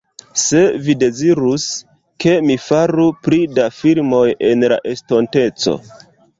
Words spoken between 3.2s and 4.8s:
pli da filmoj en